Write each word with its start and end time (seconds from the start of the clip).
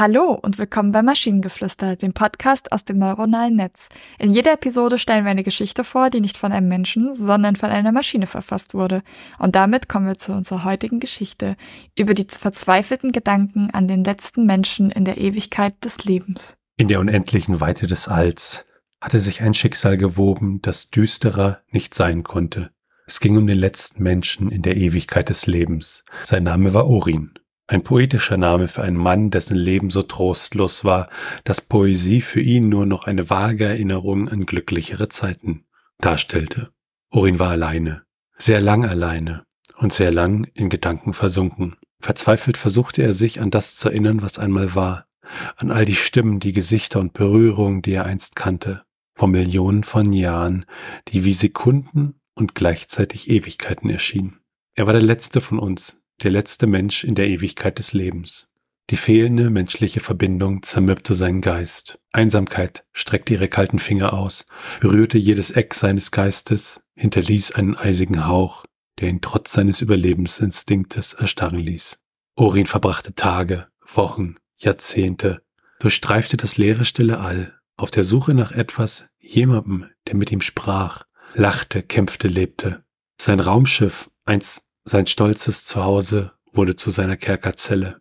Hallo 0.00 0.32
und 0.40 0.56
willkommen 0.56 0.92
bei 0.92 1.02
Maschinengeflüster, 1.02 1.94
dem 1.94 2.14
Podcast 2.14 2.72
aus 2.72 2.86
dem 2.86 2.96
neuronalen 2.96 3.56
Netz. 3.56 3.90
In 4.18 4.32
jeder 4.32 4.54
Episode 4.54 4.98
stellen 4.98 5.26
wir 5.26 5.30
eine 5.30 5.42
Geschichte 5.42 5.84
vor, 5.84 6.08
die 6.08 6.22
nicht 6.22 6.38
von 6.38 6.52
einem 6.52 6.68
Menschen, 6.68 7.12
sondern 7.12 7.54
von 7.54 7.68
einer 7.68 7.92
Maschine 7.92 8.26
verfasst 8.26 8.72
wurde. 8.72 9.02
Und 9.38 9.56
damit 9.56 9.90
kommen 9.90 10.06
wir 10.06 10.16
zu 10.16 10.32
unserer 10.32 10.64
heutigen 10.64 11.00
Geschichte 11.00 11.54
über 11.98 12.14
die 12.14 12.26
verzweifelten 12.26 13.12
Gedanken 13.12 13.68
an 13.72 13.88
den 13.88 14.02
letzten 14.02 14.46
Menschen 14.46 14.90
in 14.90 15.04
der 15.04 15.18
Ewigkeit 15.18 15.74
des 15.84 16.02
Lebens. 16.06 16.56
In 16.78 16.88
der 16.88 17.00
unendlichen 17.00 17.60
Weite 17.60 17.86
des 17.86 18.08
Alls 18.08 18.64
hatte 19.02 19.20
sich 19.20 19.42
ein 19.42 19.52
Schicksal 19.52 19.98
gewoben, 19.98 20.62
das 20.62 20.88
düsterer 20.88 21.60
nicht 21.72 21.94
sein 21.94 22.22
konnte. 22.22 22.70
Es 23.04 23.20
ging 23.20 23.36
um 23.36 23.46
den 23.46 23.58
letzten 23.58 24.02
Menschen 24.02 24.50
in 24.50 24.62
der 24.62 24.78
Ewigkeit 24.78 25.28
des 25.28 25.46
Lebens. 25.46 26.04
Sein 26.24 26.44
Name 26.44 26.72
war 26.72 26.86
Orin. 26.86 27.34
Ein 27.70 27.84
poetischer 27.84 28.36
Name 28.36 28.66
für 28.66 28.82
einen 28.82 28.96
Mann, 28.96 29.30
dessen 29.30 29.56
Leben 29.56 29.90
so 29.90 30.02
trostlos 30.02 30.84
war, 30.84 31.08
dass 31.44 31.60
Poesie 31.60 32.20
für 32.20 32.40
ihn 32.40 32.68
nur 32.68 32.84
noch 32.84 33.04
eine 33.04 33.30
vage 33.30 33.64
Erinnerung 33.64 34.28
an 34.28 34.44
glücklichere 34.44 35.08
Zeiten 35.08 35.66
darstellte. 35.98 36.72
Orin 37.10 37.38
war 37.38 37.50
alleine, 37.50 38.02
sehr 38.36 38.60
lang 38.60 38.84
alleine 38.84 39.44
und 39.76 39.92
sehr 39.92 40.10
lang 40.10 40.50
in 40.52 40.68
Gedanken 40.68 41.12
versunken. 41.12 41.76
Verzweifelt 42.00 42.56
versuchte 42.56 43.02
er 43.02 43.12
sich 43.12 43.40
an 43.40 43.52
das 43.52 43.76
zu 43.76 43.88
erinnern, 43.88 44.20
was 44.20 44.40
einmal 44.40 44.74
war, 44.74 45.06
an 45.54 45.70
all 45.70 45.84
die 45.84 45.94
Stimmen, 45.94 46.40
die 46.40 46.52
Gesichter 46.52 46.98
und 46.98 47.12
Berührungen, 47.12 47.82
die 47.82 47.92
er 47.92 48.04
einst 48.04 48.34
kannte, 48.34 48.82
vor 49.14 49.28
Millionen 49.28 49.84
von 49.84 50.12
Jahren, 50.12 50.66
die 51.06 51.24
wie 51.24 51.32
Sekunden 51.32 52.20
und 52.34 52.56
gleichzeitig 52.56 53.30
Ewigkeiten 53.30 53.90
erschienen. 53.90 54.40
Er 54.74 54.86
war 54.86 54.92
der 54.92 55.02
letzte 55.02 55.40
von 55.40 55.60
uns, 55.60 55.99
der 56.22 56.30
letzte 56.30 56.66
Mensch 56.66 57.04
in 57.04 57.14
der 57.14 57.28
Ewigkeit 57.28 57.78
des 57.78 57.92
Lebens. 57.92 58.48
Die 58.90 58.96
fehlende 58.96 59.50
menschliche 59.50 60.00
Verbindung 60.00 60.62
zermürbte 60.64 61.14
seinen 61.14 61.40
Geist. 61.40 62.00
Einsamkeit 62.12 62.84
streckte 62.92 63.34
ihre 63.34 63.46
kalten 63.48 63.78
Finger 63.78 64.12
aus, 64.12 64.46
berührte 64.80 65.16
jedes 65.16 65.52
Eck 65.52 65.74
seines 65.74 66.10
Geistes, 66.10 66.82
hinterließ 66.96 67.52
einen 67.52 67.76
eisigen 67.76 68.26
Hauch, 68.26 68.64
der 68.98 69.08
ihn 69.08 69.20
trotz 69.20 69.52
seines 69.52 69.80
Überlebensinstinktes 69.80 71.14
erstarren 71.14 71.60
ließ. 71.60 72.00
Orin 72.34 72.66
verbrachte 72.66 73.14
Tage, 73.14 73.68
Wochen, 73.94 74.36
Jahrzehnte, 74.56 75.42
durchstreifte 75.78 76.36
das 76.36 76.56
leere 76.56 76.84
stille 76.84 77.20
All, 77.20 77.54
auf 77.76 77.92
der 77.92 78.04
Suche 78.04 78.34
nach 78.34 78.50
etwas, 78.50 79.06
jemandem, 79.20 79.86
der 80.08 80.16
mit 80.16 80.32
ihm 80.32 80.40
sprach, 80.40 81.04
lachte, 81.34 81.82
kämpfte, 81.82 82.26
lebte. 82.26 82.84
Sein 83.20 83.38
Raumschiff, 83.38 84.10
einst 84.24 84.64
sein 84.90 85.06
stolzes 85.06 85.64
Zuhause 85.64 86.32
wurde 86.52 86.74
zu 86.74 86.90
seiner 86.90 87.16
Kerkerzelle. 87.16 88.00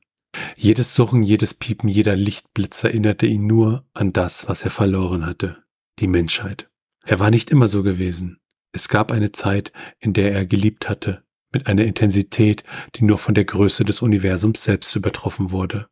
Jedes 0.55 0.95
Suchen, 0.95 1.21
jedes 1.21 1.53
Piepen, 1.53 1.87
jeder 1.87 2.15
Lichtblitz 2.15 2.83
erinnerte 2.83 3.27
ihn 3.27 3.45
nur 3.45 3.85
an 3.93 4.11
das, 4.11 4.49
was 4.49 4.63
er 4.63 4.71
verloren 4.71 5.25
hatte, 5.25 5.57
die 5.99 6.07
Menschheit. 6.07 6.67
Er 7.05 7.19
war 7.19 7.29
nicht 7.29 7.51
immer 7.51 7.67
so 7.67 7.83
gewesen. 7.83 8.39
Es 8.71 8.89
gab 8.89 9.11
eine 9.11 9.31
Zeit, 9.31 9.71
in 9.99 10.13
der 10.13 10.31
er 10.31 10.45
geliebt 10.45 10.89
hatte, 10.89 11.23
mit 11.51 11.67
einer 11.67 11.83
Intensität, 11.83 12.63
die 12.95 13.03
nur 13.03 13.19
von 13.19 13.35
der 13.35 13.45
Größe 13.45 13.85
des 13.85 14.01
Universums 14.01 14.63
selbst 14.63 14.95
übertroffen 14.95 15.51
wurde. 15.51 15.87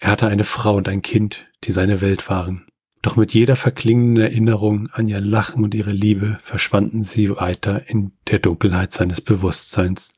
Er 0.00 0.10
hatte 0.10 0.26
eine 0.26 0.44
Frau 0.44 0.74
und 0.74 0.88
ein 0.88 1.02
Kind, 1.02 1.46
die 1.64 1.72
seine 1.72 2.00
Welt 2.00 2.28
waren. 2.28 2.66
Doch 3.02 3.16
mit 3.16 3.34
jeder 3.34 3.54
verklingenden 3.54 4.24
Erinnerung 4.24 4.88
an 4.90 5.08
ihr 5.08 5.20
Lachen 5.20 5.62
und 5.62 5.74
ihre 5.74 5.92
Liebe 5.92 6.38
verschwanden 6.42 7.02
sie 7.02 7.30
weiter 7.30 7.88
in 7.88 8.12
der 8.28 8.38
Dunkelheit 8.38 8.94
seines 8.94 9.20
Bewusstseins, 9.20 10.13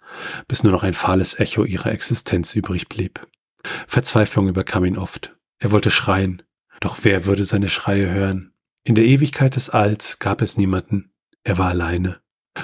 bis 0.48 0.62
nur 0.62 0.72
noch 0.72 0.82
ein 0.82 0.94
fahles 0.94 1.38
Echo 1.38 1.64
ihrer 1.64 1.92
Existenz 1.92 2.54
übrig 2.54 2.88
blieb. 2.88 3.26
Verzweiflung 3.86 4.48
überkam 4.48 4.84
ihn 4.84 4.98
oft. 4.98 5.36
Er 5.58 5.70
wollte 5.70 5.90
schreien, 5.90 6.42
doch 6.80 6.98
wer 7.02 7.26
würde 7.26 7.44
seine 7.44 7.68
Schreie 7.68 8.10
hören? 8.10 8.52
In 8.84 8.94
der 8.94 9.04
Ewigkeit 9.04 9.56
des 9.56 9.70
Alls 9.70 10.18
gab 10.18 10.42
es 10.42 10.56
niemanden. 10.56 11.12
Er 11.42 11.58
war 11.58 11.70
alleine. 11.70 12.20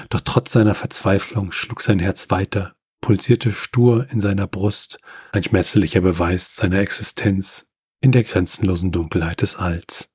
Doch 0.09 0.21
trotz 0.21 0.51
seiner 0.51 0.75
Verzweiflung 0.75 1.51
schlug 1.51 1.81
sein 1.81 1.99
Herz 1.99 2.29
weiter, 2.29 2.75
pulsierte 3.01 3.51
stur 3.51 4.07
in 4.09 4.21
seiner 4.21 4.47
Brust, 4.47 4.97
ein 5.31 5.43
schmerzlicher 5.43 6.01
Beweis 6.01 6.55
seiner 6.55 6.79
Existenz 6.79 7.67
in 8.01 8.11
der 8.11 8.23
grenzenlosen 8.23 8.91
Dunkelheit 8.91 9.41
des 9.41 9.55
Alls. 9.55 10.09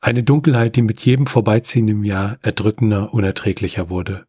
Eine 0.00 0.22
Dunkelheit, 0.22 0.76
die 0.76 0.82
mit 0.82 1.00
jedem 1.00 1.26
vorbeiziehenden 1.26 2.04
Jahr 2.04 2.38
erdrückender, 2.42 3.14
unerträglicher 3.14 3.88
wurde. 3.88 4.26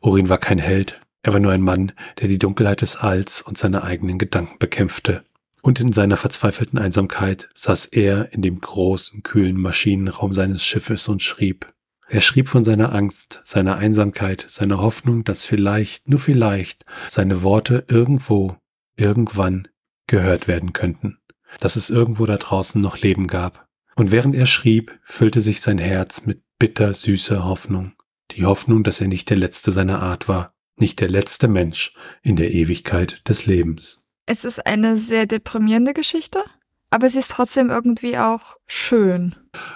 Orin 0.00 0.28
war 0.28 0.38
kein 0.38 0.58
Held, 0.58 1.00
er 1.22 1.32
war 1.32 1.40
nur 1.40 1.52
ein 1.52 1.60
Mann, 1.62 1.92
der 2.20 2.28
die 2.28 2.38
Dunkelheit 2.38 2.82
des 2.82 2.96
Alls 2.96 3.42
und 3.42 3.58
seine 3.58 3.82
eigenen 3.82 4.18
Gedanken 4.18 4.58
bekämpfte. 4.58 5.24
Und 5.62 5.78
in 5.78 5.92
seiner 5.92 6.16
verzweifelten 6.16 6.78
Einsamkeit 6.78 7.50
saß 7.54 7.86
er 7.86 8.32
in 8.32 8.40
dem 8.40 8.60
großen, 8.60 9.22
kühlen 9.22 9.60
Maschinenraum 9.60 10.32
seines 10.32 10.64
Schiffes 10.64 11.08
und 11.08 11.22
schrieb. 11.22 11.70
Er 12.08 12.22
schrieb 12.22 12.48
von 12.48 12.64
seiner 12.64 12.94
Angst, 12.94 13.40
seiner 13.44 13.76
Einsamkeit, 13.76 14.44
seiner 14.48 14.78
Hoffnung, 14.78 15.22
dass 15.22 15.44
vielleicht, 15.44 16.08
nur 16.08 16.18
vielleicht, 16.18 16.86
seine 17.08 17.42
Worte 17.42 17.84
irgendwo, 17.88 18.56
irgendwann 18.96 19.68
gehört 20.06 20.48
werden 20.48 20.72
könnten. 20.72 21.18
Dass 21.60 21.76
es 21.76 21.90
irgendwo 21.90 22.26
da 22.26 22.36
draußen 22.36 22.80
noch 22.80 22.98
Leben 22.98 23.26
gab, 23.26 23.66
und 23.96 24.12
während 24.12 24.34
er 24.34 24.46
schrieb, 24.46 24.98
füllte 25.02 25.42
sich 25.42 25.60
sein 25.60 25.78
Herz 25.78 26.24
mit 26.24 26.42
bitter 26.58 26.94
süßer 26.94 27.44
Hoffnung. 27.44 27.92
Die 28.32 28.46
Hoffnung, 28.46 28.82
dass 28.82 29.00
er 29.00 29.08
nicht 29.08 29.28
der 29.28 29.36
Letzte 29.36 29.72
seiner 29.72 30.00
Art 30.00 30.26
war, 30.26 30.54
nicht 30.80 31.00
der 31.00 31.08
letzte 31.08 31.48
Mensch 31.48 31.94
in 32.22 32.36
der 32.36 32.52
Ewigkeit 32.52 33.22
des 33.28 33.46
Lebens. 33.46 34.04
Es 34.26 34.44
ist 34.44 34.66
eine 34.66 34.96
sehr 34.96 35.26
deprimierende 35.26 35.92
Geschichte, 35.92 36.42
aber 36.90 37.08
sie 37.08 37.18
ist 37.18 37.32
trotzdem 37.32 37.70
irgendwie 37.70 38.18
auch 38.18 38.56
schön. 38.66 39.34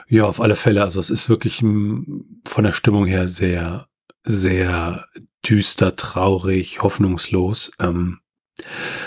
Ja, 0.09 0.25
auf 0.25 0.41
alle 0.41 0.57
Fälle. 0.57 0.83
Also 0.83 1.01
es 1.01 1.11
ist 1.11 1.29
wirklich 1.29 1.59
von 1.59 2.65
der 2.65 2.73
Stimmung 2.73 3.07
her 3.07 3.29
sehr, 3.29 3.89
sehr 4.23 5.07
düster, 5.49 5.97
traurig, 5.97 6.83
hoffnungslos. 6.83 7.73
Ähm, 7.81 8.21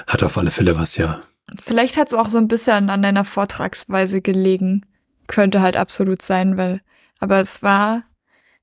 hat 0.05 0.23
auf 0.23 0.37
alle 0.37 0.51
Fälle 0.51 0.77
was, 0.77 0.97
ja. 0.97 1.21
Vielleicht 1.57 1.95
hat 1.95 2.07
es 2.07 2.13
auch 2.13 2.29
so 2.29 2.37
ein 2.37 2.49
bisschen 2.49 2.89
an 2.89 3.01
deiner 3.01 3.23
Vortragsweise 3.23 4.21
gelegen 4.21 4.85
könnte 5.27 5.61
halt 5.61 5.77
absolut 5.77 6.21
sein, 6.21 6.57
weil, 6.57 6.81
aber 7.19 7.39
es 7.39 7.61
war 7.61 8.03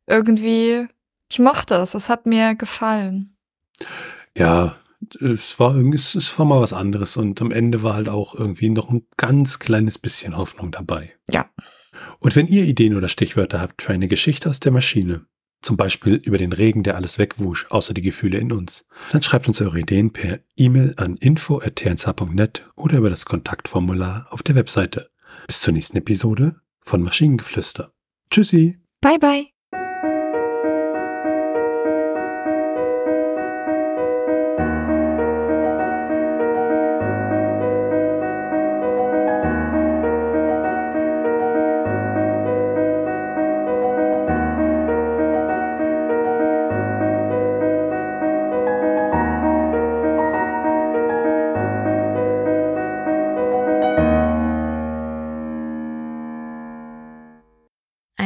irgendwie, 0.06 0.88
ich 1.34 1.40
mochte 1.40 1.74
es, 1.74 1.94
es 1.94 2.08
hat 2.08 2.26
mir 2.26 2.54
gefallen. 2.54 3.36
Ja, 4.36 4.76
es 5.20 5.58
war 5.58 5.74
irgendwie, 5.74 5.96
es 5.96 6.38
war 6.38 6.46
mal 6.46 6.60
was 6.60 6.72
anderes 6.72 7.16
und 7.16 7.42
am 7.42 7.50
Ende 7.50 7.82
war 7.82 7.94
halt 7.94 8.08
auch 8.08 8.36
irgendwie 8.36 8.70
noch 8.70 8.88
ein 8.88 9.04
ganz 9.16 9.58
kleines 9.58 9.98
bisschen 9.98 10.36
Hoffnung 10.36 10.70
dabei. 10.70 11.12
Ja. 11.28 11.50
Und 12.20 12.36
wenn 12.36 12.46
ihr 12.46 12.62
Ideen 12.62 12.94
oder 12.94 13.08
Stichwörter 13.08 13.60
habt 13.60 13.82
für 13.82 13.92
eine 13.92 14.06
Geschichte 14.06 14.48
aus 14.48 14.60
der 14.60 14.70
Maschine, 14.70 15.26
zum 15.60 15.76
Beispiel 15.76 16.14
über 16.14 16.38
den 16.38 16.52
Regen, 16.52 16.84
der 16.84 16.94
alles 16.94 17.18
wegwusch, 17.18 17.66
außer 17.70 17.94
die 17.94 18.02
Gefühle 18.02 18.38
in 18.38 18.52
uns, 18.52 18.86
dann 19.10 19.22
schreibt 19.22 19.48
uns 19.48 19.60
eure 19.60 19.80
Ideen 19.80 20.12
per 20.12 20.38
E-Mail 20.54 20.94
an 20.98 21.16
info.tnsh.net 21.16 22.64
oder 22.76 22.98
über 22.98 23.10
das 23.10 23.24
Kontaktformular 23.24 24.28
auf 24.30 24.44
der 24.44 24.54
Webseite. 24.54 25.10
Bis 25.48 25.62
zur 25.62 25.74
nächsten 25.74 25.96
Episode 25.96 26.60
von 26.80 27.02
Maschinengeflüster. 27.02 27.92
Tschüssi. 28.30 28.78
Bye 29.00 29.18
bye. 29.18 29.53